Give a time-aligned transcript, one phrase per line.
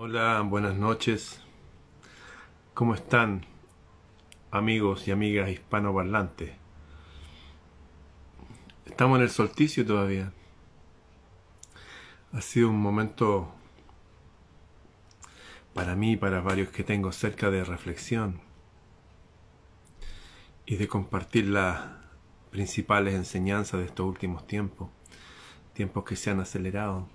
[0.00, 1.40] Hola, buenas noches.
[2.72, 3.44] ¿Cómo están
[4.52, 6.52] amigos y amigas hispanoparlantes?
[8.86, 10.32] Estamos en el solsticio todavía.
[12.32, 13.52] Ha sido un momento
[15.74, 18.40] para mí y para varios que tengo cerca de reflexión
[20.64, 21.80] y de compartir las
[22.52, 24.90] principales enseñanzas de estos últimos tiempos,
[25.72, 27.08] tiempos que se han acelerado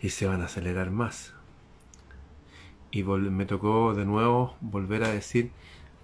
[0.00, 1.34] y se van a acelerar más.
[2.90, 5.50] Y me tocó de nuevo volver a decir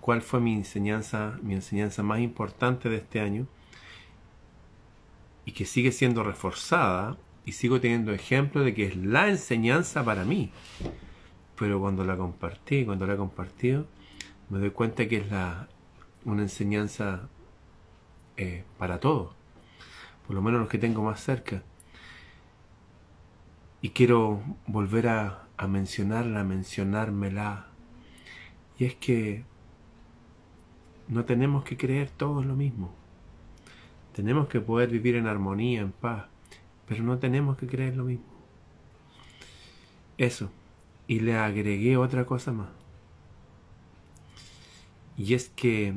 [0.00, 3.46] cuál fue mi enseñanza, mi enseñanza más importante de este año
[5.46, 7.16] y que sigue siendo reforzada
[7.46, 10.50] y sigo teniendo ejemplo de que es la enseñanza para mí.
[11.58, 13.86] Pero cuando la compartí, cuando la he compartido,
[14.50, 15.68] me doy cuenta que es la,
[16.24, 17.28] una enseñanza
[18.36, 19.34] eh, para todos,
[20.26, 21.62] por lo menos los que tengo más cerca.
[23.84, 27.66] Y quiero volver a, mencionarla, mencionármela.
[28.78, 29.44] Y es que
[31.06, 32.94] no tenemos que creer todos lo mismo.
[34.14, 36.24] Tenemos que poder vivir en armonía, en paz,
[36.88, 38.24] pero no tenemos que creer lo mismo.
[40.16, 40.50] Eso.
[41.06, 42.70] Y le agregué otra cosa más.
[45.18, 45.92] Y es que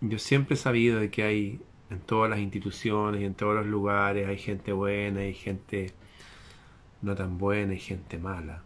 [0.00, 3.66] yo siempre he sabido de que hay en todas las instituciones y en todos los
[3.66, 5.94] lugares hay gente buena y gente
[7.02, 8.62] no tan buena y gente mala.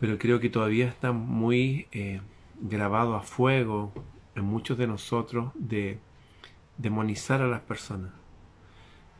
[0.00, 2.20] Pero creo que todavía está muy eh,
[2.60, 3.92] grabado a fuego
[4.34, 5.98] en muchos de nosotros de
[6.76, 8.12] demonizar a las personas.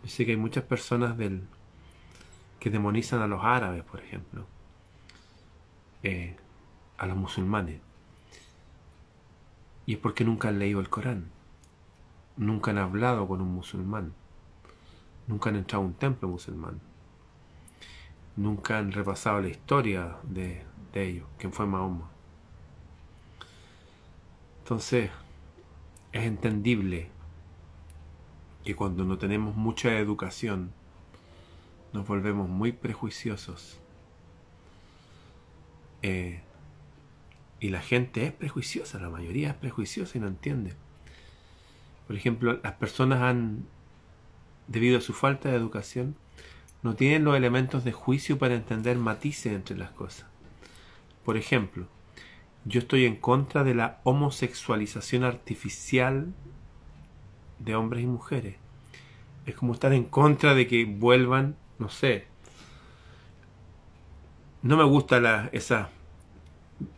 [0.02, 1.16] Yo sé que hay muchas personas
[2.60, 4.46] que demonizan a los árabes, por ejemplo,
[6.02, 6.36] eh,
[6.98, 7.80] a los musulmanes.
[9.86, 11.30] Y es porque nunca han leído el Corán,
[12.36, 14.14] nunca han hablado con un musulmán
[15.26, 16.80] nunca han entrado a un templo musulmán,
[18.36, 22.10] nunca han repasado la historia de, ellos, quién fue Mahoma.
[24.60, 25.10] Entonces,
[26.12, 27.10] es entendible
[28.64, 30.72] que cuando no tenemos mucha educación,
[31.92, 33.78] nos volvemos muy prejuiciosos.
[36.02, 36.42] Eh,
[37.60, 40.74] y la gente es prejuiciosa, la mayoría es prejuiciosa y no entiende.
[42.06, 43.66] Por ejemplo, las personas han
[44.66, 46.16] debido a su falta de educación,
[46.82, 50.26] no tienen los elementos de juicio para entender matices entre las cosas.
[51.24, 51.86] Por ejemplo,
[52.66, 56.32] yo estoy en contra de la homosexualización artificial
[57.58, 58.56] de hombres y mujeres.
[59.46, 62.26] Es como estar en contra de que vuelvan, no sé.
[64.62, 65.88] No me gusta la, esas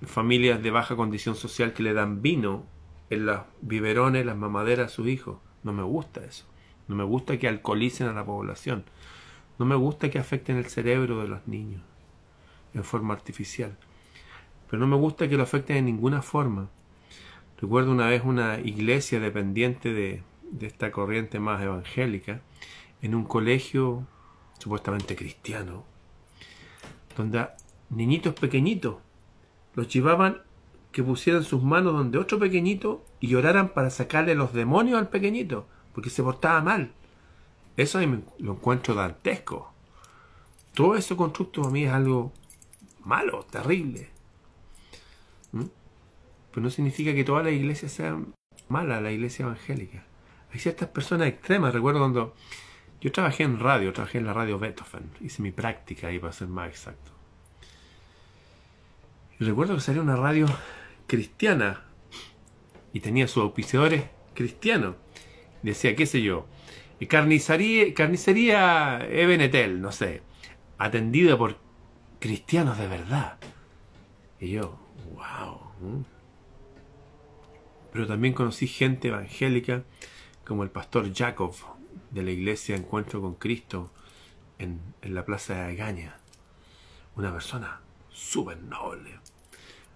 [0.05, 2.65] familias de baja condición social que le dan vino
[3.11, 5.39] en los biberones, las mamaderas a sus hijos.
[5.63, 6.45] No me gusta eso.
[6.89, 8.85] No me gusta que alcoholicen a la población.
[9.59, 11.83] No me gusta que afecten el cerebro de los niños
[12.75, 13.77] en forma artificial.
[14.71, 16.69] Pero no me gusta que lo afecten en ninguna forma.
[17.61, 22.43] Recuerdo una vez una iglesia dependiente de, de esta corriente más evangélica
[23.03, 24.07] en un colegio
[24.59, 25.85] supuestamente cristiano,
[27.17, 27.47] donde
[27.91, 28.97] niñitos pequeñitos
[29.75, 30.43] los llevaban
[30.93, 35.67] que pusieran sus manos donde otro pequeñito y lloraran para sacarle los demonios al pequeñito
[35.97, 36.93] porque se portaba mal.
[37.75, 37.99] Eso
[38.39, 39.73] lo encuentro dantesco.
[40.75, 42.35] Todo ese constructo a mí es algo
[43.03, 44.11] malo, terrible.
[45.53, 45.65] ¿Mm?
[46.51, 48.15] Pero no significa que toda la iglesia sea
[48.69, 50.05] mala, la iglesia evangélica.
[50.53, 51.73] Hay ciertas personas extremas.
[51.73, 52.35] Recuerdo cuando
[53.01, 55.11] yo trabajé en radio, trabajé en la radio Beethoven.
[55.23, 57.11] Hice mi práctica ahí para ser más exacto.
[59.41, 60.45] Y recuerdo que salió una radio
[61.07, 61.85] cristiana
[62.93, 64.05] y tenía sus auspiciadores
[64.35, 64.97] cristianos
[65.71, 66.47] decía, qué sé yo,
[67.07, 70.23] carnicería, carnicería Ebenetel, no sé,
[70.79, 71.59] atendida por
[72.19, 73.39] cristianos de verdad.
[74.41, 74.79] Y yo,
[75.15, 76.05] wow.
[77.93, 79.85] Pero también conocí gente evangélica
[80.45, 81.55] como el pastor Jacob
[82.11, 83.93] de la iglesia Encuentro con Cristo
[84.59, 86.17] en, la plaza de Agaña.
[87.15, 87.81] Una persona
[88.11, 89.19] súper noble.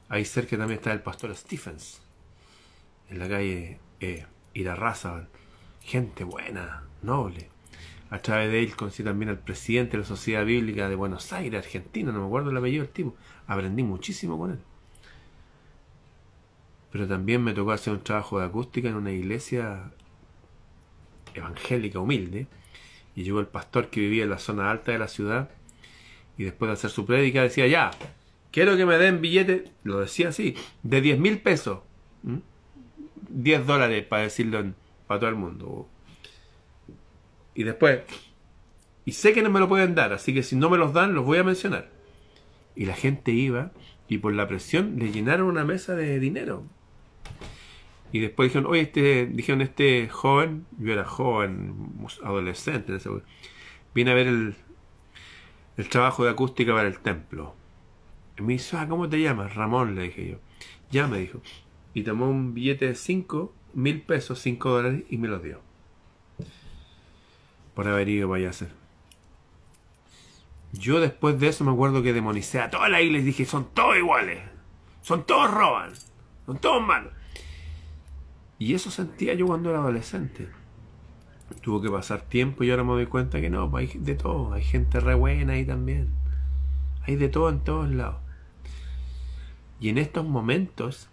[0.08, 2.02] Ahí cerca también está el pastor Stephens,
[3.08, 5.28] en la calle eh, Irarrázaval
[5.90, 7.48] gente buena, noble.
[8.10, 11.64] A través de él conocí también al presidente de la Sociedad Bíblica de Buenos Aires,
[11.64, 13.16] Argentina, no me acuerdo el apellido del tipo.
[13.48, 14.58] Aprendí muchísimo con él.
[16.92, 19.90] Pero también me tocó hacer un trabajo de acústica en una iglesia
[21.34, 22.46] evangélica humilde.
[23.16, 25.50] Y llegó el pastor que vivía en la zona alta de la ciudad.
[26.38, 27.90] Y después de hacer su prédica decía, ya,
[28.52, 30.54] quiero que me den billetes, lo decía así,
[30.84, 31.80] de 10 mil pesos.
[33.28, 34.74] 10 dólares para decirlo en,
[35.10, 35.88] para todo el mundo.
[37.56, 38.02] Y después
[39.04, 41.14] Y sé que no me lo pueden dar, así que si no me los dan,
[41.14, 41.90] los voy a mencionar.
[42.76, 43.72] Y la gente iba
[44.06, 46.62] y por la presión le llenaron una mesa de dinero.
[48.12, 52.96] Y después dijeron, oye, este, dijeron, este joven, yo era joven, adolescente,
[53.92, 54.54] viene a ver el,
[55.76, 57.56] el trabajo de acústica para el templo.
[58.38, 59.56] Y me dice, ah, ¿cómo te llamas?
[59.56, 60.36] Ramón, le dije yo.
[60.92, 61.40] Ya me dijo.
[61.94, 65.60] Y tomó un billete de 5 mil pesos, 5 dólares, y me los dio.
[67.74, 68.70] Por haber ido vaya a hacer.
[70.72, 73.68] Yo después de eso me acuerdo que demonicé a toda la iglesia y dije, son
[73.74, 74.40] todos iguales.
[75.02, 75.92] Son todos roban.
[76.46, 77.12] Son todos malos.
[78.58, 80.48] Y eso sentía yo cuando era adolescente.
[81.62, 84.52] Tuvo que pasar tiempo y ahora me doy cuenta que no, hay de todo.
[84.52, 86.10] Hay gente re buena ahí también.
[87.06, 88.16] Hay de todo en todos lados.
[89.80, 91.09] Y en estos momentos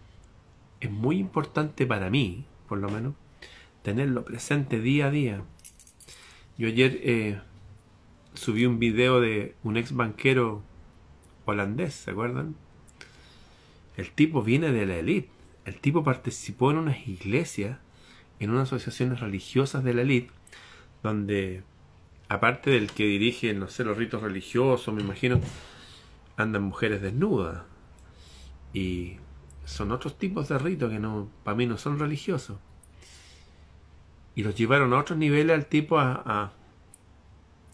[0.79, 3.13] es muy importante para mí, por lo menos,
[3.81, 5.41] tenerlo presente día a día.
[6.57, 7.39] Yo ayer eh,
[8.33, 10.63] subí un video de un ex banquero
[11.45, 12.55] holandés, ¿se acuerdan?
[13.95, 15.29] El tipo viene de la élite.
[15.65, 17.79] El tipo participó en unas iglesias,
[18.39, 20.31] en unas asociaciones religiosas de la élite,
[21.03, 21.63] donde,
[22.29, 25.41] aparte del que dirige, no sé, los ritos religiosos, me imagino,
[26.37, 27.63] andan mujeres desnudas.
[28.73, 29.17] Y
[29.67, 32.57] son otros tipos de ritos que no, para mí no son religiosos.
[34.33, 36.53] Y los llevaron a otros niveles al tipo a,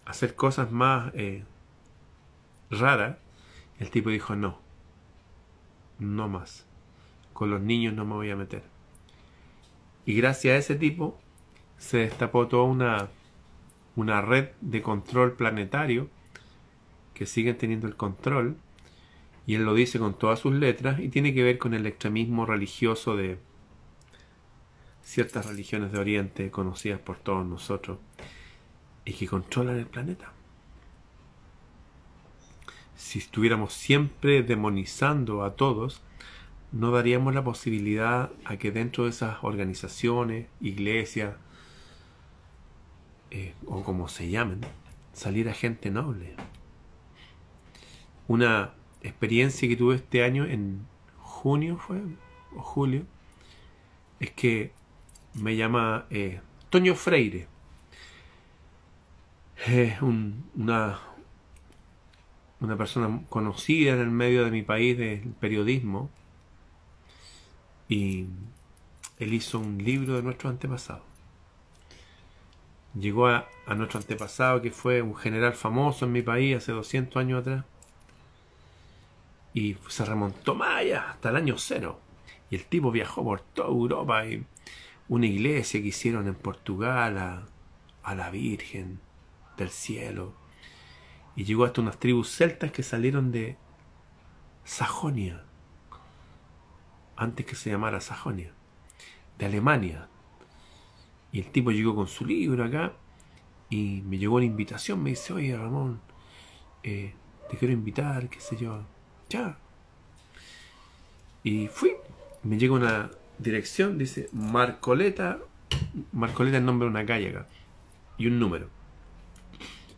[0.03, 1.43] hacer cosas más eh,
[2.71, 3.17] raras.
[3.79, 4.57] El tipo dijo, no,
[5.99, 6.65] no más.
[7.31, 8.63] Con los niños no me voy a meter.
[10.05, 11.19] Y gracias a ese tipo
[11.77, 13.09] se destapó toda una,
[13.95, 16.09] una red de control planetario
[17.13, 18.57] que siguen teniendo el control.
[19.45, 22.45] Y él lo dice con todas sus letras y tiene que ver con el extremismo
[22.45, 23.37] religioso de
[25.03, 27.99] ciertas religiones de Oriente conocidas por todos nosotros
[29.05, 30.31] y que controlan el planeta.
[32.95, 36.01] Si estuviéramos siempre demonizando a todos,
[36.71, 41.35] no daríamos la posibilidad a que dentro de esas organizaciones, iglesias,
[43.29, 44.61] eh, o como se llamen,
[45.11, 46.33] saliera gente noble.
[48.27, 48.73] Una
[49.03, 50.85] experiencia que tuve este año en
[51.17, 52.01] junio fue,
[52.55, 53.05] o julio,
[54.19, 54.71] es que
[55.33, 57.47] me llama eh, Toño Freire,
[59.67, 60.99] es una,
[62.59, 66.09] una persona conocida en el medio de mi país del periodismo
[67.87, 68.27] y
[69.19, 71.03] él hizo un libro de nuestros antepasados.
[72.95, 77.17] Llegó a, a, nuestro antepasado que fue un general famoso en mi país hace 200
[77.17, 77.65] años atrás
[79.53, 81.99] y se remontó allá, hasta el año cero.
[82.49, 84.45] Y el tipo viajó por toda Europa y
[85.07, 87.17] una iglesia que hicieron en Portugal
[88.03, 88.99] a, la Virgen
[89.57, 90.33] del cielo.
[91.35, 93.57] Y llegó hasta unas tribus celtas que salieron de
[94.65, 95.43] Sajonia,
[97.15, 98.51] antes que se llamara Sajonia,
[99.37, 100.07] de Alemania.
[101.31, 102.93] Y el tipo llegó con su libro acá
[103.69, 105.99] y me llegó una invitación, me dice, oye Ramón,
[106.83, 107.15] eh,
[107.49, 108.83] te quiero invitar, qué sé yo.
[111.43, 111.93] Y fui,
[112.43, 115.39] me llega una dirección, dice Marcoleta,
[116.11, 117.47] Marcoleta es el nombre de una calle acá,
[118.17, 118.69] y un número.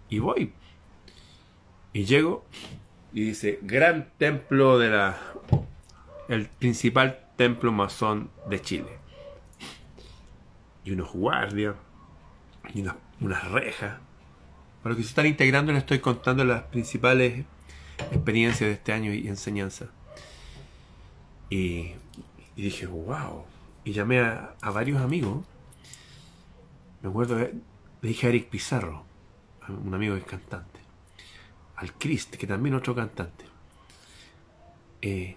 [0.09, 0.53] Y voy.
[1.93, 2.45] Y llego
[3.13, 5.17] y dice, gran templo de la...
[6.27, 8.97] El principal templo masón de Chile.
[10.83, 11.75] Y unos guardias.
[12.73, 13.99] Y unas, rejas.
[14.83, 17.45] Para los que se están integrando les estoy contando las principales
[18.11, 19.87] experiencias de este año y enseñanza.
[21.49, 21.91] Y,
[22.55, 23.45] dije, wow.
[23.83, 25.45] Y llamé a, varios amigos.
[27.01, 27.51] Me acuerdo, le
[28.01, 29.05] dije a Eric Pizarro
[29.67, 30.79] un amigo que es cantante,
[31.77, 33.45] al Christ, que también otro cantante.
[35.01, 35.35] Eh,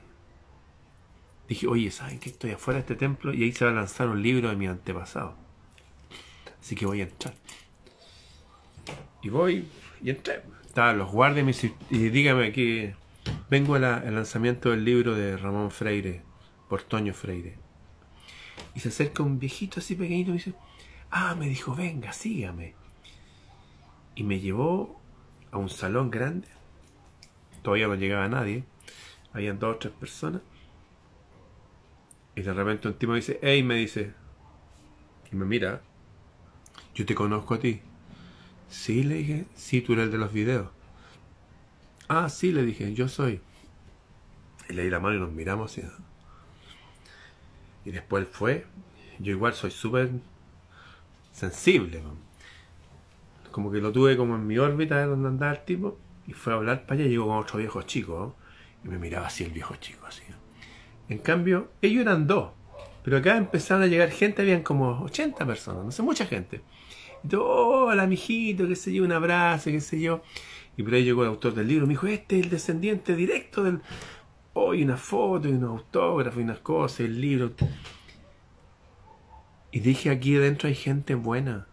[1.48, 3.32] dije, oye, ¿saben que estoy afuera de este templo?
[3.32, 5.34] Y ahí se va a lanzar un libro de mi antepasado.
[6.60, 7.34] Así que voy a entrar.
[9.22, 9.66] Y voy
[10.02, 10.42] y entré.
[10.68, 12.94] Estaban los guardias y dígame que
[13.50, 16.22] vengo al lanzamiento del libro de Ramón Freire,
[16.68, 17.56] por Toño Freire.
[18.76, 20.54] Y se acerca un viejito así pequeñito y dice,
[21.10, 22.74] ah, me dijo, venga, sígame
[24.18, 25.00] y me llevó
[25.52, 26.48] a un salón grande.
[27.62, 28.64] Todavía no llegaba nadie.
[29.32, 30.42] Habían dos o tres personas.
[32.34, 34.12] Y de repente un tipo me dice, hey, me dice,
[35.30, 35.82] y me mira,
[36.96, 37.80] yo te conozco a ti.
[38.68, 40.68] Sí, le dije, sí, tú eres el de los videos.
[42.08, 43.40] Ah, sí, le dije, yo soy.
[44.68, 45.82] Y le di la mano y nos miramos y,
[47.84, 48.66] y después fue.
[49.18, 50.10] Yo igual soy súper
[51.32, 52.02] sensible
[53.58, 55.98] como que lo tuve como en mi órbita donde andaba el tipo,
[56.28, 58.36] y fue a hablar para allá y llegó con otro viejo chico,
[58.84, 60.22] y me miraba así el viejo chico, así.
[61.08, 62.52] En cambio, ellos eran dos,
[63.02, 66.60] pero acá empezaron a llegar gente, habían como 80 personas, no sé, mucha gente.
[67.28, 70.22] Todo, hola, mijito, qué sé yo, un abrazo, qué sé yo.
[70.76, 73.64] Y por ahí llegó el autor del libro, me dijo, este es el descendiente directo
[73.64, 73.80] del...
[74.52, 77.52] Hoy una foto y un autógrafo y unas cosas, el libro.
[79.70, 81.66] Y dije, aquí adentro hay gente buena.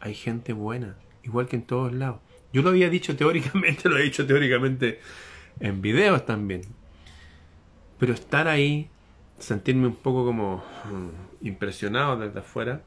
[0.00, 2.20] Hay gente buena, igual que en todos lados.
[2.52, 5.00] Yo lo había dicho teóricamente, lo he dicho teóricamente
[5.60, 6.62] en videos también.
[7.98, 8.88] Pero estar ahí,
[9.38, 12.82] sentirme un poco como mm, impresionado desde afuera.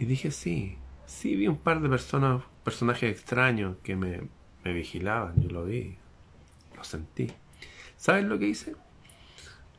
[0.00, 4.22] Y dije, sí, sí vi un par de personas, personajes extraños que me,
[4.64, 5.98] me vigilaban, yo lo vi,
[6.74, 7.30] lo sentí.
[7.98, 8.76] ¿Sabes lo que hice?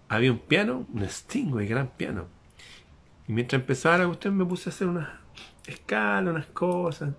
[0.09, 2.27] Había un piano, un Sting, un gran piano.
[3.27, 5.09] Y mientras empezaba la cuestión me puse a hacer unas
[5.65, 7.15] escalas, unas cosas.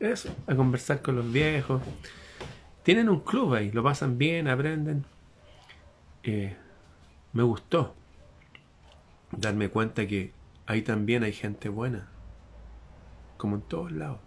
[0.00, 1.80] Eso, a conversar con los viejos.
[2.82, 5.04] Tienen un club ahí, lo pasan bien, aprenden.
[6.24, 6.56] Eh,
[7.34, 7.94] me gustó
[9.30, 10.32] darme cuenta que
[10.66, 12.08] ahí también hay gente buena,
[13.42, 14.20] como en todos lados.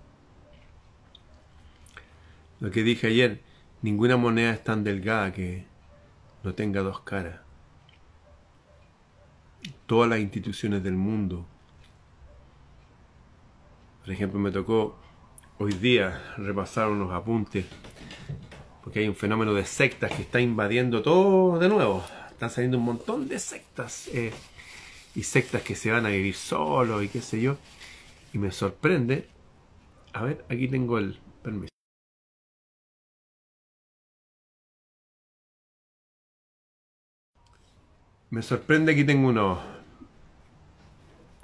[2.59, 3.41] Lo que dije ayer,
[3.81, 5.65] ninguna moneda es tan delgada que
[6.43, 7.39] no tenga dos caras.
[9.85, 11.45] Todas las instituciones del mundo.
[14.01, 14.97] Por ejemplo, me tocó
[15.59, 17.65] hoy día repasar unos apuntes,
[18.83, 22.03] porque hay un fenómeno de sectas que está invadiendo todo de nuevo.
[22.31, 24.33] Están saliendo un montón de sectas eh,
[25.15, 27.55] y sectas que se van a vivir solos y qué sé yo.
[28.35, 29.29] Y me sorprende.
[30.11, 31.69] A ver, aquí tengo el permiso.
[38.31, 39.61] Me sorprende aquí tengo uno.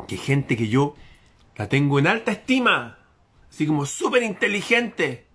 [0.05, 0.97] Que gente que yo
[1.55, 2.97] la tengo en alta estima.
[3.49, 5.27] Así como súper inteligente.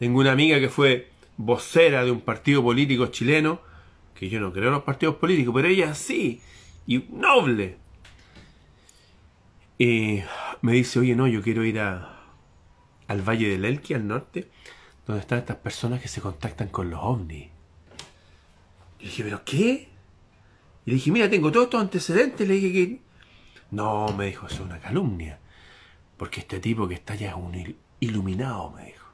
[0.00, 3.60] Tengo una amiga que fue vocera de un partido político chileno
[4.16, 6.40] que yo no creo en los partidos políticos, pero ella sí,
[6.88, 7.85] y noble.
[9.78, 10.22] Y
[10.62, 12.20] me dice, oye, no, yo quiero ir a,
[13.08, 14.50] al Valle del Elqui, al norte,
[15.06, 17.48] donde están estas personas que se contactan con los ovnis.
[18.98, 19.88] Y dije, ¿pero qué?
[20.84, 22.46] Y le dije, mira, tengo todos estos antecedentes.
[22.48, 23.00] Le dije que...
[23.70, 25.38] No, me dijo, es una calumnia.
[26.16, 29.06] Porque este tipo que está allá es un iluminado, me dijo.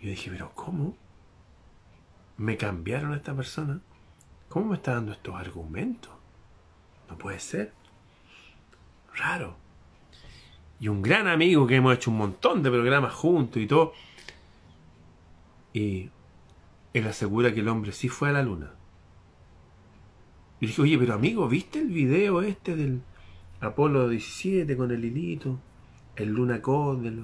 [0.00, 0.94] Y yo dije, ¿pero cómo?
[2.38, 3.80] me cambiaron a esta persona.
[4.48, 6.12] ¿Cómo me está dando estos argumentos?
[7.10, 7.72] No puede ser.
[9.18, 9.56] Raro.
[10.80, 13.92] Y un gran amigo que hemos hecho un montón de programas juntos y todo.
[15.72, 16.10] Y
[16.94, 18.72] él asegura que el hombre sí fue a la luna.
[20.60, 23.02] Y dije, oye, pero amigo, ¿viste el video este del
[23.60, 25.58] Apolo 17 con el hilito?
[26.16, 27.22] El Luna Code de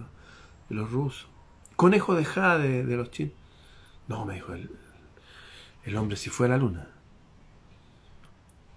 [0.69, 1.29] los, rusos.
[1.75, 3.35] Conejo de Jade de los chinos.
[4.07, 4.71] No, me dijo, él
[5.85, 6.89] el hombre si fue a la luna.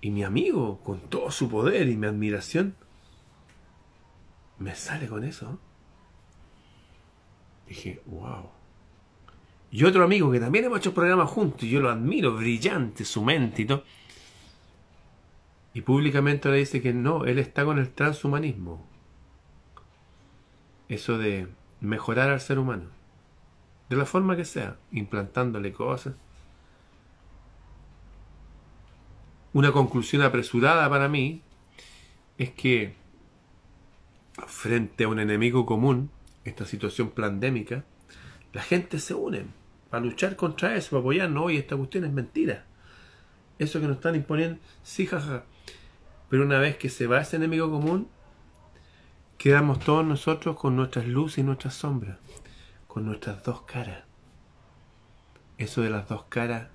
[0.01, 2.75] Y mi amigo, con todo su poder y mi admiración,
[4.59, 5.59] me sale con eso.
[7.67, 8.49] Dije, wow.
[9.71, 13.23] Y otro amigo que también hemos hecho programas juntos, y yo lo admiro, brillante su
[13.23, 13.83] mente y todo.
[15.73, 18.87] Y públicamente le dice que no, él está con el transhumanismo.
[20.89, 21.47] Eso de
[21.81, 22.85] mejorar al ser humano.
[23.89, 26.15] De la forma que sea, implantándole cosas.
[29.53, 31.41] Una conclusión apresurada para mí
[32.37, 32.95] es que
[34.45, 36.11] frente a un enemigo común,
[36.43, 37.83] esta situación pandémica,
[38.53, 39.45] la gente se une
[39.89, 41.45] para luchar contra eso, para apoyarnos.
[41.45, 42.65] Hoy esta cuestión es mentira.
[43.59, 45.43] Eso que nos están imponiendo, sí, jaja.
[46.29, 48.07] Pero una vez que se va ese enemigo común,
[49.37, 52.17] quedamos todos nosotros con nuestras luces y nuestras sombras,
[52.87, 54.03] con nuestras dos caras.
[55.57, 56.67] Eso de las dos caras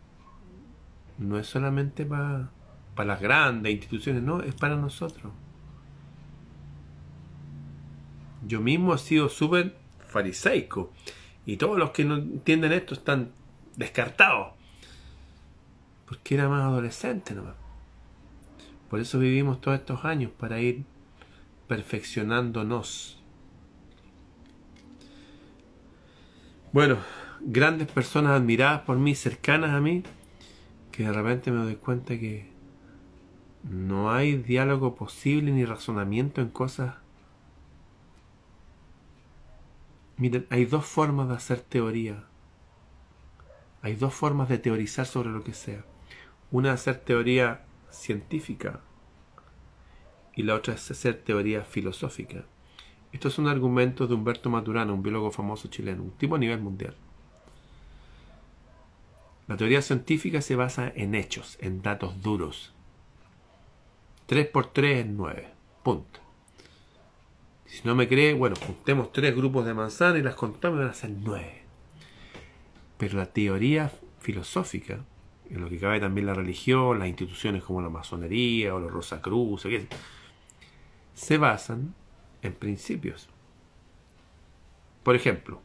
[1.19, 2.51] no es solamente para
[2.97, 5.33] las grandes instituciones, no, es para nosotros.
[8.47, 9.77] Yo mismo he sido súper
[10.09, 10.93] fariseico
[11.47, 13.33] y todos los que no entienden esto están
[13.77, 14.53] descartados.
[16.07, 17.55] Porque era más adolescente nomás.
[18.91, 20.85] Por eso vivimos todos estos años, para ir
[21.67, 23.19] perfeccionándonos.
[26.73, 26.99] Bueno,
[27.41, 30.03] grandes personas admiradas por mí, cercanas a mí,
[30.91, 32.51] que de repente me doy cuenta que
[33.63, 36.97] no hay diálogo posible ni razonamiento en cosas.
[40.23, 42.23] Miren, hay dos formas de hacer teoría.
[43.81, 45.85] Hay dos formas de teorizar sobre lo que sea.
[46.53, 48.83] Una de hacer teoría científica
[50.37, 52.45] y la otra es hacer teoría filosófica.
[53.11, 56.95] Estos son argumentos de Humberto Maturana, un biólogo famoso chileno, un tipo a nivel mundial.
[59.49, 62.73] La teoría científica se basa en hechos, en datos duros.
[64.27, 65.49] 3 por 3 es 9.
[65.83, 66.22] Punto.
[67.73, 70.91] Si no me cree, bueno, juntemos tres grupos de manzanas y las contamos y van
[70.91, 71.63] a ser 9.
[72.99, 75.03] Pero la teoría filosófica,
[75.49, 79.67] en lo que cabe también la religión, las instituciones como la masonería o los Rosacruz,
[81.15, 81.95] se basan
[82.43, 83.31] en principios.
[85.03, 85.63] Por ejemplo,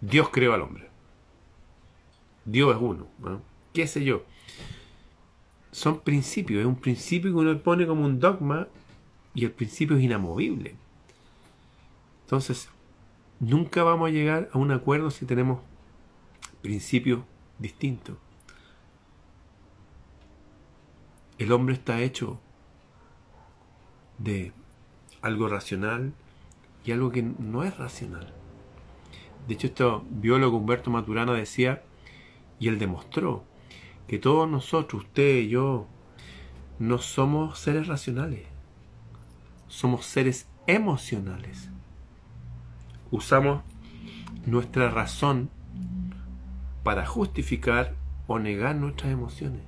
[0.00, 0.88] Dios creó al hombre.
[2.44, 3.06] Dios es uno.
[3.72, 4.24] ¿Qué sé yo?
[5.70, 8.66] Son principios, es un principio que uno pone como un dogma
[9.34, 10.76] y el principio es inamovible.
[12.24, 12.68] Entonces,
[13.40, 15.60] nunca vamos a llegar a un acuerdo si tenemos
[16.62, 17.22] principios
[17.58, 18.16] distintos.
[21.38, 22.40] El hombre está hecho
[24.18, 24.52] de
[25.20, 26.12] algo racional
[26.84, 28.32] y algo que no es racional.
[29.48, 31.82] De hecho, este biólogo Humberto Maturana decía
[32.58, 33.44] y él demostró
[34.06, 35.86] que todos nosotros, usted y yo,
[36.78, 38.53] no somos seres racionales.
[39.74, 41.68] Somos seres emocionales.
[43.10, 43.64] Usamos
[44.46, 45.50] nuestra razón
[46.84, 47.96] para justificar
[48.28, 49.62] o negar nuestras emociones.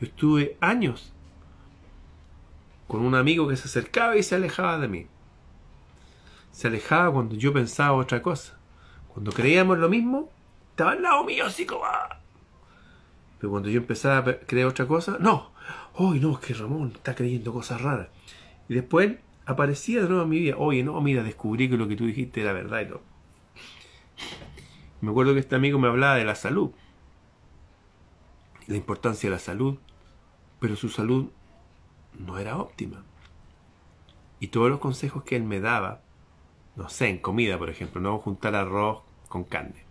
[0.00, 1.12] Yo estuve años
[2.88, 5.06] con un amigo que se acercaba y se alejaba de mí.
[6.50, 8.58] Se alejaba cuando yo pensaba otra cosa.
[9.14, 10.28] Cuando creíamos lo mismo,
[10.70, 11.84] estaba al lado mío, así como...
[11.84, 12.18] Ah.
[13.38, 15.52] Pero cuando yo empezaba a creer otra cosa, no,
[15.94, 18.08] hoy no, es que Ramón está creyendo cosas raras.
[18.68, 21.96] Y después aparecía de nuevo en mi vida, oye, no, mira, descubrí que lo que
[21.96, 23.02] tú dijiste era verdad y todo.
[25.00, 26.70] Me acuerdo que este amigo me hablaba de la salud,
[28.66, 29.78] la importancia de la salud,
[30.58, 31.30] pero su salud
[32.18, 33.04] no era óptima.
[34.40, 36.02] Y todos los consejos que él me daba,
[36.74, 39.86] no sé, en comida, por ejemplo, no juntar arroz con carne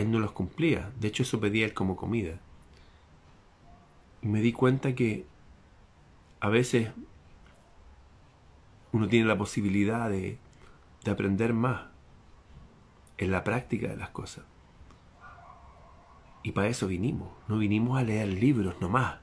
[0.00, 0.90] él no los cumplía.
[0.98, 2.40] De hecho, eso pedía él como comida.
[4.22, 5.26] Y me di cuenta que
[6.40, 6.88] a veces
[8.92, 10.38] uno tiene la posibilidad de,
[11.04, 11.82] de aprender más
[13.18, 14.44] en la práctica de las cosas.
[16.42, 17.28] Y para eso vinimos.
[17.48, 19.18] No vinimos a leer libros nomás.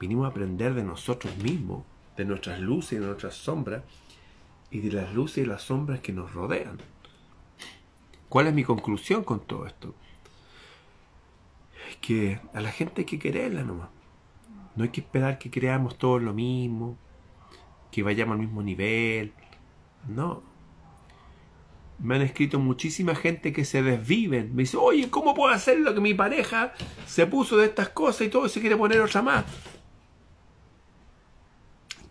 [0.00, 1.84] Vinimos a aprender de nosotros mismos,
[2.16, 3.82] de nuestras luces y de nuestras sombras,
[4.70, 6.78] y de las luces y las sombras que nos rodean.
[8.28, 9.94] ¿Cuál es mi conclusión con todo esto?
[11.90, 13.88] Es que a la gente hay que quererla nomás.
[14.76, 16.98] No hay que esperar que creamos todos lo mismo,
[17.90, 19.32] que vayamos al mismo nivel.
[20.06, 20.42] No.
[21.98, 24.54] Me han escrito muchísima gente que se desviven.
[24.54, 26.74] Me dice, oye, ¿cómo puedo hacer lo que mi pareja
[27.06, 29.46] se puso de estas cosas y todo se quiere poner otra más?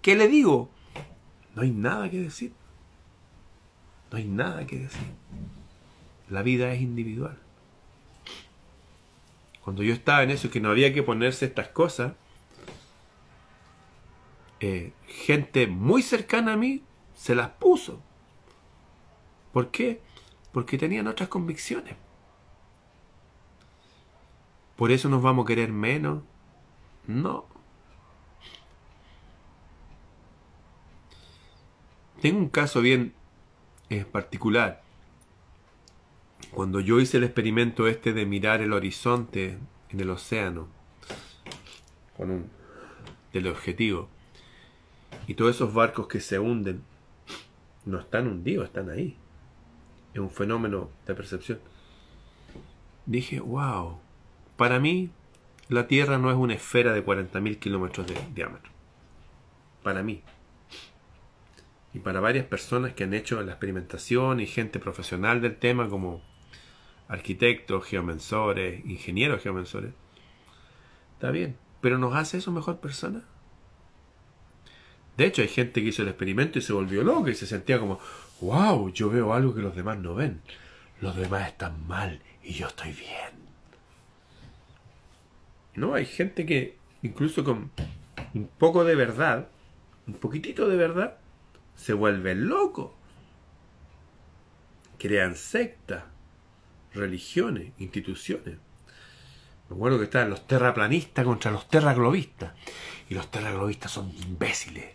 [0.02, 0.72] ¿Qué le digo?
[1.56, 2.52] No hay nada que decir.
[4.12, 5.08] No hay nada que decir.
[6.30, 7.38] La vida es individual.
[9.62, 12.14] Cuando yo estaba en eso, que no había que ponerse estas cosas,
[14.60, 18.02] eh, gente muy cercana a mí se las puso.
[19.52, 20.02] ¿Por qué?
[20.52, 21.96] Porque tenían otras convicciones.
[24.76, 26.24] ¿Por eso nos vamos a querer menos?
[27.08, 27.46] No.
[32.22, 33.14] Tengo un caso bien
[33.90, 34.82] eh, particular.
[36.52, 39.58] Cuando yo hice el experimento este de mirar el horizonte
[39.90, 40.68] en el océano
[42.18, 42.50] con un
[43.32, 44.10] teleobjetivo
[45.28, 46.84] y todos esos barcos que se hunden
[47.86, 49.18] no están hundidos, están ahí.
[50.14, 51.60] Es un fenómeno de percepción.
[53.06, 54.00] Dije, wow,
[54.58, 55.12] para mí
[55.70, 58.72] la Tierra no es una esfera de 40.000 kilómetros de diámetro.
[59.84, 60.22] Para mí.
[61.94, 66.22] Y para varias personas que han hecho la experimentación y gente profesional del tema como
[67.08, 69.94] arquitectos, geomensores, ingenieros geomensores.
[71.14, 73.24] Está bien, pero ¿nos hace eso mejor persona?
[75.18, 77.80] De hecho, hay gente que hizo el experimento y se volvió loca y se sentía
[77.80, 78.00] como,
[78.42, 80.42] wow, yo veo algo que los demás no ven.
[81.02, 83.46] Los demás están mal y yo estoy bien.
[85.76, 87.72] No, hay gente que incluso con
[88.34, 89.48] un poco de verdad,
[90.08, 91.18] un poquitito de verdad,
[91.76, 92.96] se vuelve loco.
[94.98, 96.04] Crean sectas
[96.94, 98.58] religiones, instituciones.
[99.70, 102.54] Me acuerdo que estaban los terraplanistas contra los terraglobistas.
[103.10, 104.86] Y los terraglobistas son imbéciles.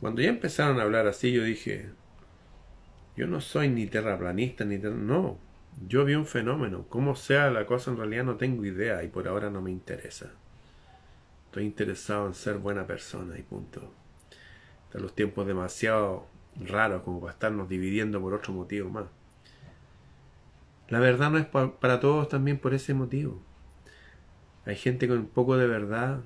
[0.00, 1.90] Cuando ya empezaron a hablar así, yo dije,
[3.16, 5.38] yo no soy ni terraplanista, ni no.
[5.86, 6.86] Yo vi un fenómeno.
[6.88, 10.30] Cómo sea la cosa en realidad no tengo idea y por ahora no me interesa.
[11.46, 13.92] Estoy interesado en ser buena persona y punto.
[14.84, 16.26] Están los tiempos demasiado
[16.60, 19.06] raros como para estarnos dividiendo por otro motivo más.
[20.88, 23.40] La verdad no es para todos también por ese motivo.
[24.64, 26.20] Hay gente con un poco de verdad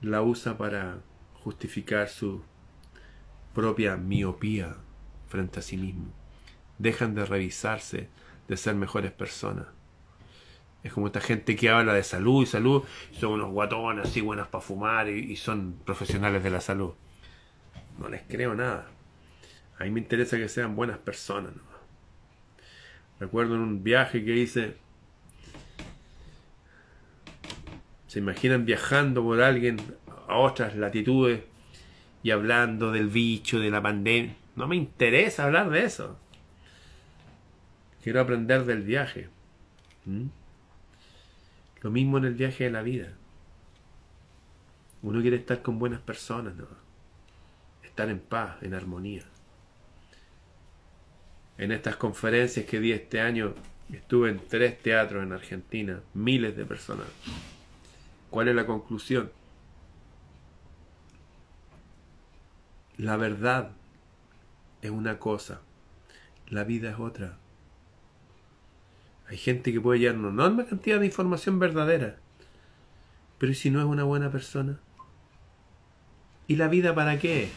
[0.00, 0.98] la usa para
[1.46, 2.42] justificar su
[3.54, 4.74] propia miopía
[5.28, 6.12] frente a sí mismo.
[6.78, 8.08] Dejan de revisarse,
[8.48, 9.68] de ser mejores personas.
[10.82, 12.82] Es como esta gente que habla de salud y salud,
[13.12, 16.94] son unos guatones así buenas para fumar y, son profesionales de la salud.
[18.00, 18.88] No les creo nada.
[19.78, 21.52] A mí me interesa que sean buenas personas.
[23.20, 24.76] Recuerdo en un viaje que hice,
[28.08, 29.76] se imaginan viajando por alguien
[30.36, 31.42] otras latitudes
[32.22, 34.34] y hablando del bicho, de la pandemia.
[34.56, 36.18] No me interesa hablar de eso.
[38.02, 39.28] Quiero aprender del viaje.
[40.04, 40.26] ¿Mm?
[41.82, 43.12] Lo mismo en el viaje de la vida.
[45.02, 46.66] Uno quiere estar con buenas personas, ¿no?
[47.84, 49.22] Estar en paz, en armonía.
[51.58, 53.54] En estas conferencias que di este año,
[53.92, 57.06] estuve en tres teatros en Argentina, miles de personas.
[58.30, 59.30] ¿Cuál es la conclusión?
[62.98, 63.72] La verdad
[64.80, 65.60] es una cosa,
[66.48, 67.36] la vida es otra.
[69.28, 72.16] Hay gente que puede llevar una enorme cantidad de información verdadera,
[73.38, 74.78] pero ¿y si no es una buena persona?
[76.46, 77.50] ¿Y la vida para qué?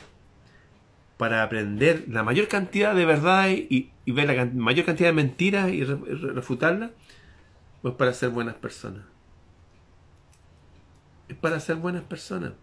[1.17, 5.83] Para aprender la mayor cantidad de verdades y, ver la mayor cantidad de mentiras y
[5.83, 6.91] refutarlas,
[7.81, 9.03] o es para ser buenas personas?
[11.29, 12.53] Es para ser buenas personas.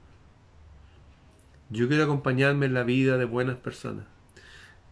[1.69, 4.05] Yo quiero acompañarme en la vida de buenas personas.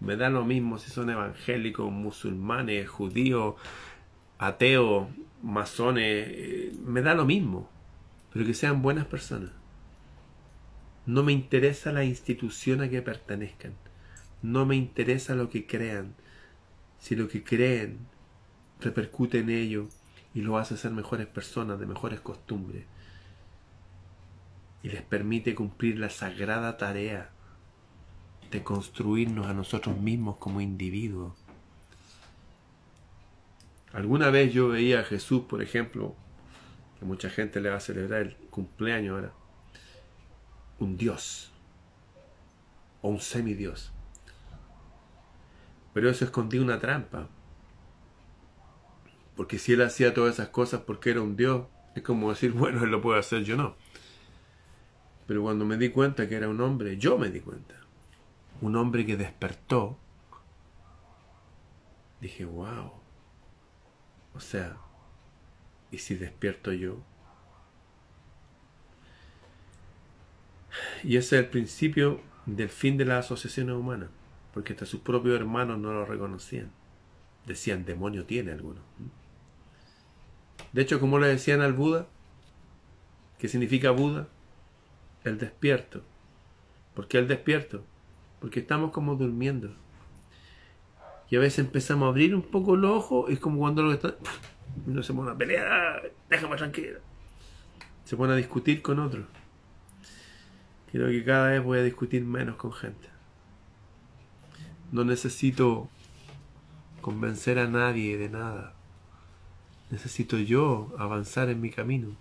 [0.00, 3.54] Me da lo mismo si son evangélicos, musulmanes, judíos,
[4.38, 5.08] ateos,
[5.40, 6.26] masones.
[6.28, 7.70] Eh, me da lo mismo.
[8.32, 9.50] Pero que sean buenas personas.
[11.06, 13.74] No me interesa la institución a que pertenezcan.
[14.42, 16.14] No me interesa lo que crean.
[16.98, 17.98] Si lo que creen
[18.80, 19.88] repercute en ello
[20.34, 22.84] y lo hace ser mejores personas, de mejores costumbres
[24.84, 27.30] y les permite cumplir la sagrada tarea
[28.50, 31.32] de construirnos a nosotros mismos como individuos.
[33.94, 36.14] Alguna vez yo veía a Jesús, por ejemplo,
[36.98, 39.32] que mucha gente le va a celebrar el cumpleaños ahora,
[40.78, 41.50] un Dios
[43.00, 43.90] o un semidios.
[45.94, 47.30] Pero eso escondía una trampa.
[49.34, 52.84] Porque si él hacía todas esas cosas porque era un Dios, es como decir, bueno,
[52.84, 53.76] él lo puede hacer, yo no.
[55.26, 57.74] Pero cuando me di cuenta que era un hombre, yo me di cuenta.
[58.60, 59.98] Un hombre que despertó.
[62.20, 62.92] Dije, wow.
[64.34, 64.76] O sea,
[65.90, 66.98] ¿y si despierto yo?
[71.02, 74.10] Y ese es el principio del fin de las asociaciones humanas,
[74.52, 76.70] porque hasta sus propios hermanos no lo reconocían.
[77.46, 78.80] Decían, demonio tiene alguno.
[80.72, 82.08] De hecho, como le decían al Buda,
[83.38, 84.28] ¿qué significa Buda?
[85.24, 86.02] El despierto.
[86.94, 87.84] ¿Por qué el despierto?
[88.40, 89.74] Porque estamos como durmiendo.
[91.30, 94.16] Y a veces empezamos a abrir un poco los ojos, es como cuando lo está...
[94.86, 97.00] uno se pone a pelear, déjame tranquilo.
[98.04, 99.24] Se pone a discutir con otro.
[100.92, 103.08] Creo que cada vez voy a discutir menos con gente.
[104.92, 105.88] No necesito
[107.00, 108.74] convencer a nadie de nada.
[109.90, 112.16] Necesito yo avanzar en mi camino.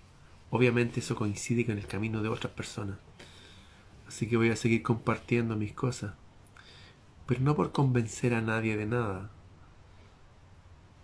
[0.54, 3.00] Obviamente eso coincide con el camino de otras personas.
[4.08, 6.13] Así que voy a seguir compartiendo mis cosas.
[7.26, 9.32] Pero no por convencer a nadie de nada,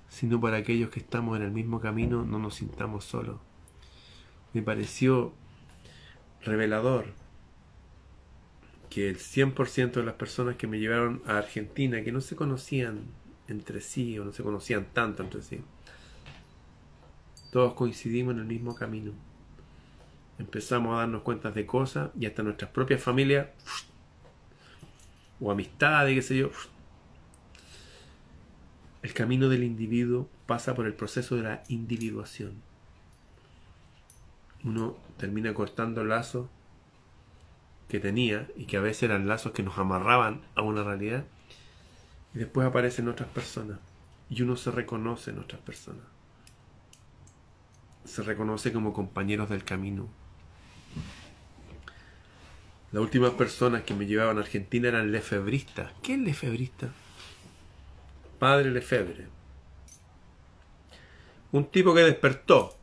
[0.08, 3.40] sino para aquellos que estamos en el mismo camino no nos sintamos solos.
[4.54, 5.34] Me pareció
[6.44, 7.08] revelador
[8.92, 13.00] que el 100% de las personas que me llevaron a Argentina, que no se conocían
[13.48, 15.60] entre sí o no se conocían tanto entre sí,
[17.52, 19.29] todos coincidimos en el mismo camino
[20.40, 23.48] empezamos a darnos cuenta de cosas y hasta nuestras propias familias
[25.40, 26.50] o amistades, qué sé yo.
[29.02, 32.62] El camino del individuo pasa por el proceso de la individuación.
[34.64, 36.48] Uno termina cortando lazos
[37.88, 41.26] que tenía y que a veces eran lazos que nos amarraban a una realidad
[42.34, 43.80] y después aparecen otras personas
[44.30, 46.04] y uno se reconoce en otras personas.
[48.06, 50.08] Se reconoce como compañeros del camino,
[52.92, 55.92] las últimas personas que me llevaban a Argentina eran lefebristas.
[56.02, 56.90] ¿Qué es lefebrista?
[58.40, 59.28] Padre Lefebre.
[61.52, 62.78] Un tipo que despertó,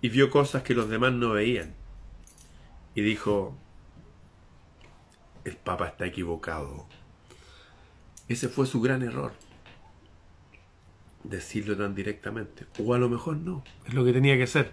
[0.00, 1.74] y vio cosas que los demás no veían.
[2.94, 3.56] Y dijo,
[5.44, 6.86] el Papa está equivocado.
[8.28, 9.32] Ese fue su gran error.
[11.24, 12.66] Decirlo tan directamente.
[12.78, 13.64] O a lo mejor no.
[13.86, 14.72] Es lo que tenía que ser.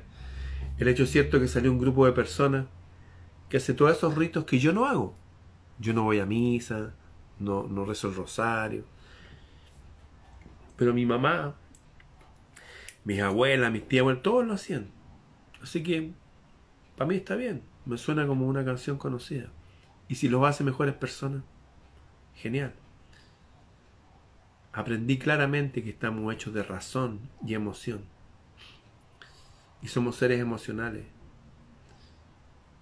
[0.78, 2.65] El hecho es cierto que salió un grupo de personas
[3.49, 5.15] que hace todos esos ritos que yo no hago.
[5.79, 6.93] Yo no voy a misa,
[7.39, 8.83] no, no rezo el rosario.
[10.75, 11.55] Pero mi mamá,
[13.03, 14.91] mis abuelas, mis tías, todos lo hacían.
[15.62, 16.12] Así que,
[16.95, 17.63] para mí está bien.
[17.85, 19.49] Me suena como una canción conocida.
[20.07, 21.43] Y si lo hace mejores personas,
[22.35, 22.73] genial.
[24.71, 28.05] Aprendí claramente que estamos hechos de razón y emoción.
[29.81, 31.05] Y somos seres emocionales.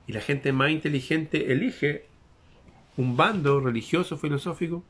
[0.07, 2.07] Y la gente más inteligente elige
[2.95, 4.83] un bando religioso, filosófico,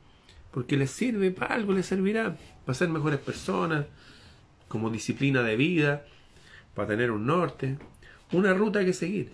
[0.50, 3.86] porque les sirve, para algo les servirá, para ser mejores personas,
[4.68, 6.04] como disciplina de vida,
[6.74, 7.78] para tener un norte,
[8.32, 9.32] una ruta que seguir.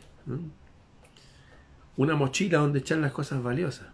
[1.96, 3.88] Una mochila donde echar las cosas valiosas.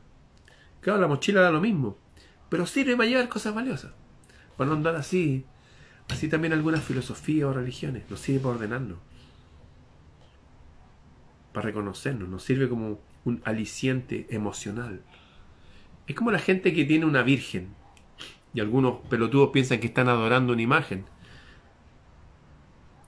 [0.81, 1.99] Claro, la mochila da lo mismo,
[2.49, 3.93] pero sirve para llevar cosas valiosas,
[4.57, 5.45] para no andar así.
[6.09, 8.99] Así también algunas filosofías o religiones, nos sirve para ordenarnos,
[11.53, 15.03] para reconocernos, nos sirve como un aliciente emocional.
[16.07, 17.75] Es como la gente que tiene una virgen,
[18.53, 21.05] y algunos pelotudos piensan que están adorando una imagen.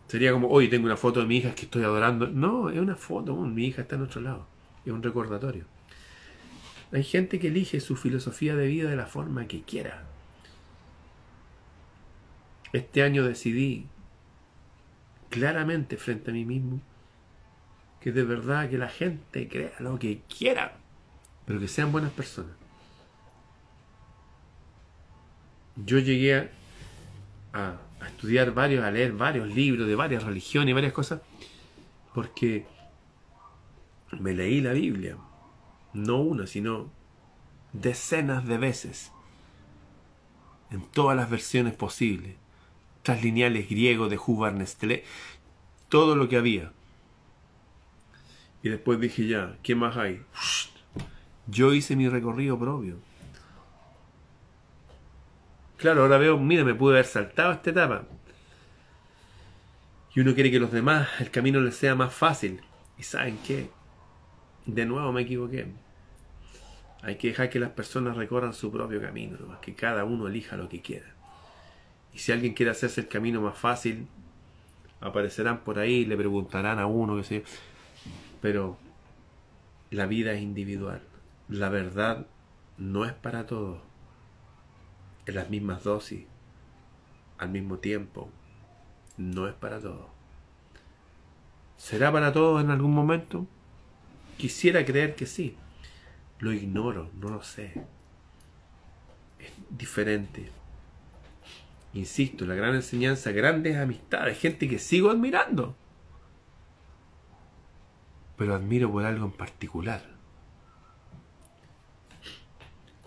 [0.06, 2.28] Sería como, hoy tengo una foto de mi hija que estoy adorando.
[2.28, 4.46] No, es una foto, mi hija está en otro lado.
[4.84, 5.64] Es un recordatorio.
[6.92, 10.04] Hay gente que elige su filosofía de vida de la forma que quiera.
[12.72, 13.86] Este año decidí
[15.30, 16.80] claramente frente a mí mismo
[18.02, 20.76] que de verdad que la gente crea lo que quiera,
[21.46, 22.52] pero que sean buenas personas.
[25.76, 26.50] Yo llegué
[27.52, 31.20] a, estudiar varios, a leer varios libros de varias religiones y varias cosas,
[32.12, 32.66] porque
[34.18, 35.16] me leí la Biblia,
[35.92, 36.90] no una, sino
[37.72, 39.12] decenas de veces,
[40.70, 42.34] en todas las versiones posibles,
[43.22, 45.04] lineales griegos de Hubar Nestlé,
[45.88, 46.72] todo lo que había.
[48.62, 50.22] Y después dije ya, ¿qué más hay?
[51.46, 52.96] Yo hice mi recorrido propio.
[55.76, 58.04] Claro, ahora veo, mira, me pude haber saltado esta etapa.
[60.14, 62.60] Y uno quiere que los demás, el camino les sea más fácil.
[62.98, 63.68] ¿Y saben qué?
[64.64, 65.66] De nuevo me equivoqué.
[67.02, 70.68] Hay que dejar que las personas recorran su propio camino, que cada uno elija lo
[70.68, 71.06] que quiera.
[72.14, 74.06] Y si alguien quiere hacerse el camino más fácil,
[75.00, 77.42] aparecerán por ahí, le preguntarán a uno, qué sé yo.
[78.42, 78.76] Pero
[79.90, 81.00] la vida es individual.
[81.48, 82.26] La verdad
[82.76, 83.80] no es para todos.
[85.24, 86.24] En las mismas dosis,
[87.38, 88.28] al mismo tiempo,
[89.16, 90.06] no es para todos.
[91.76, 93.46] ¿Será para todos en algún momento?
[94.36, 95.56] Quisiera creer que sí.
[96.40, 97.72] Lo ignoro, no lo sé.
[99.38, 100.50] Es diferente.
[101.94, 105.76] Insisto, la gran enseñanza, grandes amistades, gente que sigo admirando.
[108.36, 110.02] Pero admiro por algo en particular.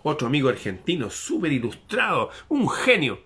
[0.02, 3.20] Otro amigo argentino, súper ilustrado, un genio.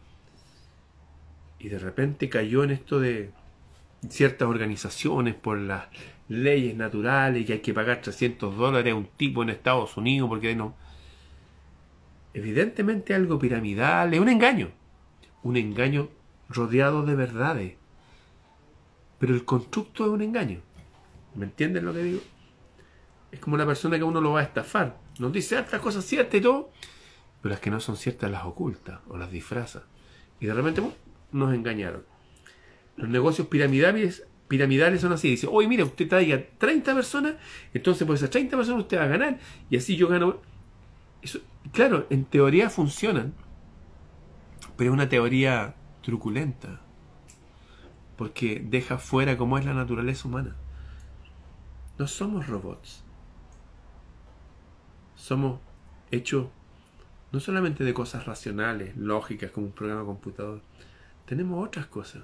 [1.59, 3.33] Y de repente cayó en esto de
[4.09, 5.89] ciertas organizaciones por las
[6.29, 10.55] leyes naturales que hay que pagar 300 dólares a un tipo en Estados Unidos porque
[10.55, 10.75] no.
[12.33, 14.71] Evidentemente algo piramidal, es un engaño
[15.43, 16.09] un engaño
[16.49, 17.75] rodeado de verdades.
[19.19, 20.61] Pero el constructo es un engaño.
[21.35, 22.21] ¿Me entienden lo que digo?
[23.33, 24.99] Es como una persona que uno lo va a estafar.
[25.19, 26.71] Nos dice estas cosas ciertas y todo,
[27.41, 29.85] pero las que no son ciertas las oculta o las disfraza.
[30.41, 30.83] Y de repente
[31.33, 32.05] nos engañaron.
[32.97, 35.31] Los negocios piramidales, piramidales son así.
[35.31, 37.35] Dice, oye, mira, usted traiga 30 personas,
[37.73, 39.39] entonces por esas 30 personas usted va a ganar
[39.69, 40.39] y así yo gano.
[41.23, 41.41] Eso,
[41.73, 43.35] claro, en teoría funcionan
[44.81, 46.81] pero es una teoría truculenta,
[48.17, 50.57] porque deja fuera cómo es la naturaleza humana.
[52.01, 53.05] No somos robots.
[55.17, 55.61] Somos
[56.11, 56.47] hechos
[57.31, 60.63] no solamente de cosas racionales, lógicas, como un programa computador.
[61.27, 62.23] Tenemos otras cosas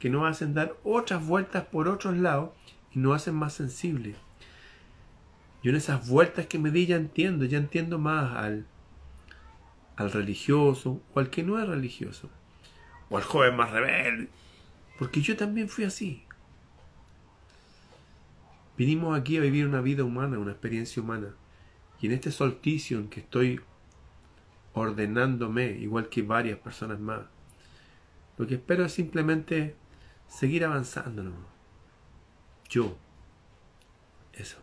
[0.00, 2.50] que nos hacen dar otras vueltas por otros lados
[2.90, 4.16] y nos hacen más sensibles.
[5.62, 8.66] Yo en esas vueltas que me di ya entiendo, ya entiendo más al
[9.94, 12.28] al religioso o al que no es religioso,
[13.08, 14.30] o al joven más rebelde,
[14.98, 16.25] porque yo también fui así.
[18.76, 21.34] Vinimos aquí a vivir una vida humana, una experiencia humana,
[22.00, 23.60] y en este solsticio en que estoy
[24.74, 27.22] ordenándome, igual que varias personas más,
[28.36, 29.74] lo que espero es simplemente
[30.28, 31.32] seguir avanzando,
[32.68, 32.96] Yo.
[34.34, 34.58] Eso.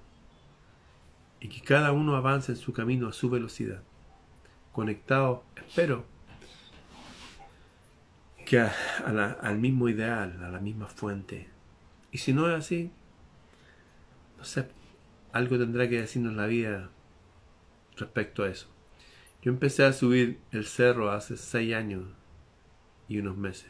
[1.39, 3.81] Y que cada uno avance en su camino a su velocidad.
[4.71, 6.05] Conectado, espero,
[8.45, 11.49] que al mismo ideal, a la misma fuente.
[12.11, 12.91] Y si no es así,
[15.31, 16.89] algo tendrá que decirnos la vida
[17.97, 18.67] respecto a eso.
[19.41, 22.05] Yo empecé a subir el cerro hace seis años
[23.07, 23.69] y unos meses,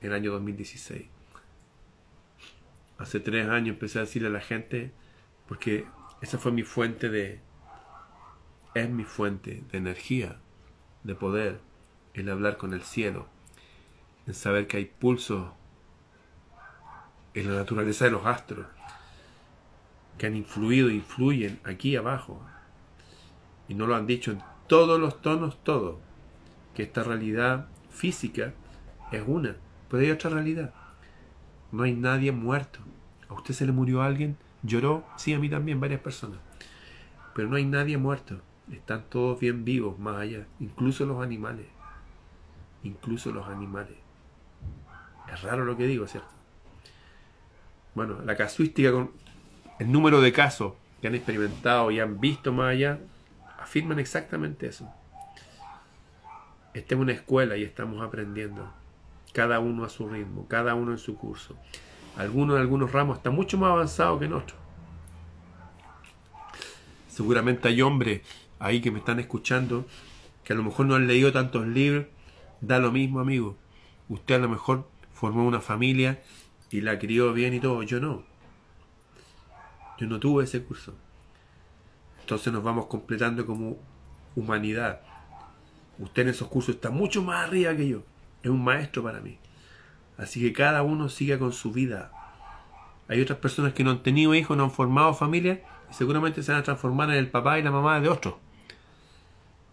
[0.00, 1.06] el año 2016.
[2.98, 4.92] Hace tres años empecé a decirle a la gente,
[5.46, 5.86] porque
[6.22, 7.40] esa fue mi fuente de,
[8.74, 10.38] es mi fuente de energía,
[11.02, 11.60] de poder,
[12.14, 13.28] el hablar con el cielo,
[14.26, 15.54] en saber que hay pulso
[17.34, 18.66] en la naturaleza de los astros,
[20.18, 22.40] que han influido e influyen aquí abajo.
[23.68, 26.00] Y no lo han dicho en todos los tonos, todo.
[26.74, 28.54] Que esta realidad física
[29.10, 29.56] es una,
[29.88, 30.72] pero hay otra realidad.
[31.70, 32.80] No hay nadie muerto.
[33.28, 34.36] ¿A usted se le murió alguien?
[34.62, 35.04] ¿Lloró?
[35.16, 36.38] Sí, a mí también, varias personas.
[37.34, 38.40] Pero no hay nadie muerto.
[38.70, 40.46] Están todos bien vivos más allá.
[40.60, 41.66] Incluso los animales.
[42.82, 43.96] Incluso los animales.
[45.32, 46.28] Es raro lo que digo, ¿cierto?
[47.94, 49.12] Bueno, la casuística con
[49.78, 52.98] el número de casos que han experimentado y han visto más allá
[53.58, 54.88] afirman exactamente eso.
[56.74, 58.72] Esta es una escuela y estamos aprendiendo.
[59.32, 61.56] Cada uno a su ritmo, cada uno en su curso.
[62.16, 64.58] Algunos en algunos ramos están mucho más avanzados que en otros.
[67.08, 68.22] Seguramente hay hombres
[68.58, 69.86] ahí que me están escuchando
[70.44, 72.06] que a lo mejor no han leído tantos libros.
[72.60, 73.56] Da lo mismo, amigo.
[74.08, 76.22] Usted a lo mejor formó una familia
[76.70, 77.82] y la crió bien y todo.
[77.82, 78.31] Yo no.
[79.98, 80.94] Yo no tuve ese curso.
[82.20, 83.78] Entonces nos vamos completando como
[84.36, 85.00] humanidad.
[85.98, 88.02] Usted en esos cursos está mucho más arriba que yo.
[88.42, 89.38] Es un maestro para mí.
[90.16, 92.12] Así que cada uno siga con su vida.
[93.08, 96.52] Hay otras personas que no han tenido hijos, no han formado familia y seguramente se
[96.52, 98.34] van a transformar en el papá y la mamá de otros.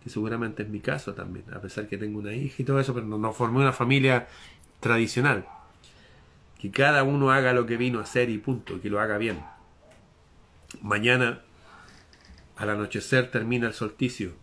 [0.04, 2.94] Que seguramente es mi caso también, a pesar que tengo una hija y todo eso,
[2.94, 4.28] pero no, no formé una familia
[4.80, 5.46] tradicional.
[6.60, 9.40] Que cada uno haga lo que vino a hacer y punto, que lo haga bien.
[10.82, 11.42] Mañana,
[12.58, 14.34] al anochecer, termina el solsticio.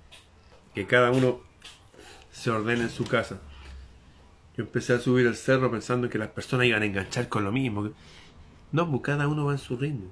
[0.75, 1.41] Que cada uno
[2.31, 3.41] se ordene en su casa.
[4.57, 7.53] Yo empecé a subir el cerro pensando que las personas iban a enganchar con lo
[7.53, 7.91] mismo.
[8.73, 10.11] No, pues cada uno va en su ritmo.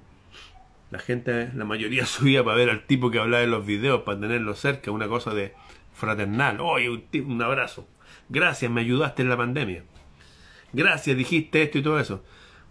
[0.91, 4.21] La gente, la mayoría subía para ver al tipo que hablaba en los videos, para
[4.21, 5.55] tenerlo cerca, una cosa de
[5.93, 6.61] fraternal.
[6.61, 7.89] Oye, un, un abrazo.
[8.29, 9.85] Gracias, me ayudaste en la pandemia
[10.75, 12.23] gracias, dijiste esto y todo eso.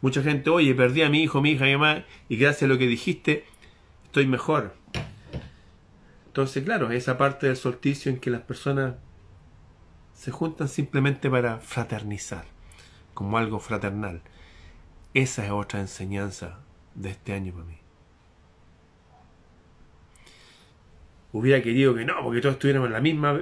[0.04, 2.78] Mucha gente, oye, perdí a mi hijo, mi hija, mi mamá, y gracias a lo
[2.78, 3.46] que dijiste,
[4.04, 4.76] estoy mejor.
[6.26, 8.96] Entonces, claro, esa parte del solsticio en que las personas
[10.14, 12.44] se juntan simplemente para fraternizar,
[13.14, 14.22] como algo fraternal.
[15.14, 16.60] Esa es otra enseñanza
[16.96, 17.78] de este año para mí.
[21.32, 23.42] Hubiera querido que no, porque todos estuviéramos en la misma,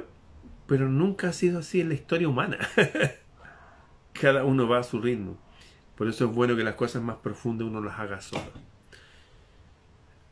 [0.67, 2.59] pero nunca ha sido así en la historia humana.
[4.13, 5.39] cada uno va a su ritmo.
[6.01, 8.41] Por eso es bueno que las cosas más profundas uno las haga solo.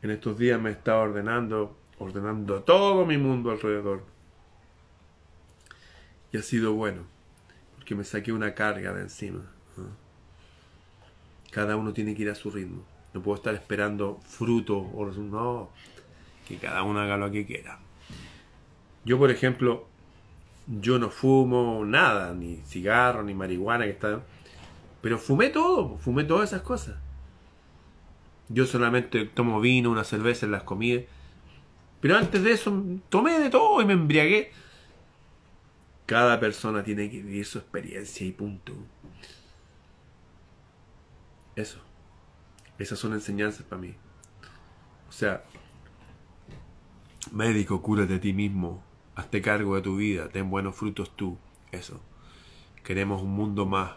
[0.02, 4.02] En estos días me estado ordenando, ordenando todo mi mundo alrededor.
[6.32, 7.02] Y ha sido bueno,
[7.76, 9.44] porque me saqué una carga de encima.
[11.52, 12.82] Cada uno tiene que ir a su ritmo.
[13.14, 15.70] No puedo estar esperando fruto o no,
[16.48, 17.78] que cada uno haga lo que quiera.
[19.04, 19.86] Yo, por ejemplo,
[20.66, 24.20] yo no fumo nada, ni cigarro, ni marihuana, que está...
[25.00, 26.96] Pero fumé todo, fumé todas esas cosas.
[28.48, 31.04] Yo solamente tomo vino, una cerveza en las comidas.
[32.00, 34.52] Pero antes de eso, tomé de todo y me embriagué.
[36.06, 38.72] Cada persona tiene que vivir su experiencia y punto.
[41.54, 41.78] Eso.
[42.78, 43.94] Esas son enseñanzas para mí.
[45.08, 45.44] O sea,
[47.30, 48.82] médico, cúrate a ti mismo.
[49.14, 51.38] Hazte cargo de tu vida, ten buenos frutos tú.
[51.70, 52.00] Eso.
[52.82, 53.92] Queremos un mundo más,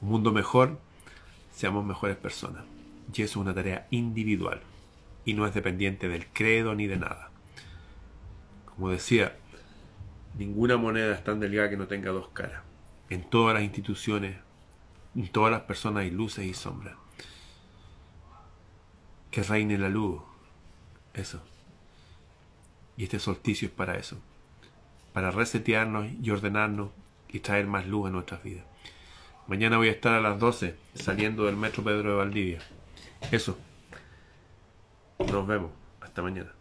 [0.00, 0.78] un mundo mejor,
[1.54, 2.64] seamos mejores personas.
[3.12, 4.60] Y eso es una tarea individual
[5.24, 7.30] y no es dependiente del credo ni de nada.
[8.64, 9.36] Como decía,
[10.38, 12.62] ninguna moneda es tan delgada que no tenga dos caras.
[13.10, 14.36] En todas las instituciones,
[15.14, 16.94] en todas las personas hay luces y sombras.
[19.30, 20.20] Que reine la luz.
[21.14, 21.42] Eso.
[22.96, 24.18] Y este solsticio es para eso,
[25.12, 26.90] para resetearnos y ordenarnos
[27.28, 28.64] y traer más luz a nuestras vidas.
[29.46, 32.58] Mañana voy a estar a las 12 saliendo del Metro Pedro de Valdivia.
[33.30, 33.56] Eso.
[35.18, 35.70] Nos vemos.
[36.00, 36.55] Hasta mañana.